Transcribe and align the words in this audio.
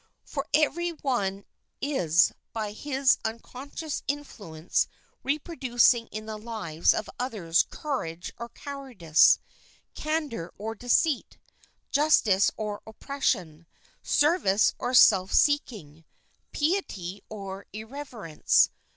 For 0.25 0.47
every 0.51 0.89
one 0.89 1.45
is 1.79 2.31
by 2.53 2.71
his 2.71 3.19
unconscious 3.23 4.01
influence 4.07 4.87
re 5.21 5.37
producing 5.37 6.07
in 6.07 6.25
the 6.25 6.39
lives 6.39 6.91
of 6.91 7.07
others 7.19 7.67
courage 7.69 8.33
or 8.39 8.49
cowardice, 8.49 9.37
candour 9.93 10.55
or 10.57 10.73
deceit, 10.73 11.37
justice 11.91 12.49
or 12.57 12.81
oppres 12.87 13.21
sion, 13.21 13.67
service 14.01 14.73
or 14.79 14.95
self 14.95 15.33
seeking, 15.35 16.03
piety 16.51 17.21
or 17.29 17.67
irreverence. 17.71 18.71